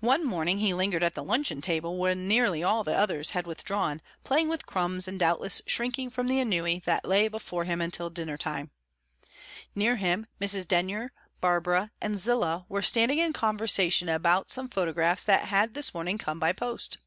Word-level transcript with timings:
One 0.00 0.22
morning 0.22 0.58
he 0.58 0.74
lingered 0.74 1.02
at 1.02 1.14
the 1.14 1.24
luncheon 1.24 1.62
table 1.62 1.96
when 1.96 2.28
nearly 2.28 2.62
all 2.62 2.84
the 2.84 2.94
others 2.94 3.30
had 3.30 3.46
withdrawn, 3.46 4.02
playing 4.22 4.48
with 4.50 4.66
crumbs, 4.66 5.08
and 5.08 5.18
doubtless 5.18 5.62
shrinking 5.66 6.10
from 6.10 6.28
the 6.28 6.40
ennui 6.40 6.82
that 6.84 7.06
lay 7.06 7.26
before 7.28 7.64
him 7.64 7.80
until 7.80 8.10
dinner 8.10 8.36
time. 8.36 8.70
Near 9.74 9.96
him, 9.96 10.26
Mrs. 10.42 10.68
Denyer, 10.68 11.10
Barbara, 11.40 11.90
and 12.02 12.18
Zillah 12.18 12.66
were 12.68 12.82
standing 12.82 13.16
in 13.18 13.32
conversation 13.32 14.10
about 14.10 14.50
some 14.50 14.68
photographs 14.68 15.24
that 15.24 15.44
had 15.48 15.72
this 15.72 15.94
morning 15.94 16.18
come 16.18 16.38
by 16.38 16.52
post. 16.52 16.98